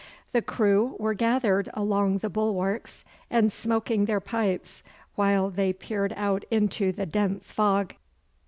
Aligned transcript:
The 0.31 0.41
crew 0.41 0.95
were 0.97 1.13
gathered 1.13 1.69
along 1.75 2.17
the 2.17 2.29
bulwarks 2.31 3.05
and 3.29 3.53
smoking 3.53 4.05
their 4.05 4.19
pipes 4.19 4.81
while 5.13 5.51
they 5.51 5.73
peered 5.73 6.11
out 6.17 6.43
into 6.49 6.91
the 6.91 7.05
dense 7.05 7.51
fog. 7.51 7.93